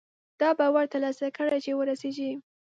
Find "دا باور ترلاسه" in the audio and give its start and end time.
0.41-1.27